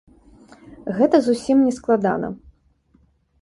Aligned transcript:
Гэта 0.99 1.15
зусім 1.27 1.57
не 1.67 1.73
складана. 1.79 2.27